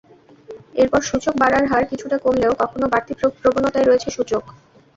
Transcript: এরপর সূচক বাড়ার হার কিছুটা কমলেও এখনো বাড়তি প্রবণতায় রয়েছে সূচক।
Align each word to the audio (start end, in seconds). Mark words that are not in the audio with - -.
এরপর 0.75 1.01
সূচক 1.09 1.33
বাড়ার 1.41 1.65
হার 1.71 1.83
কিছুটা 1.91 2.17
কমলেও 2.19 2.53
এখনো 2.65 2.85
বাড়তি 2.93 3.13
প্রবণতায় 3.41 3.87
রয়েছে 3.87 4.09
সূচক। 4.11 4.43